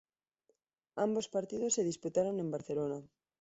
[1.05, 2.97] Ambos partidos se disputaron en Barcelona.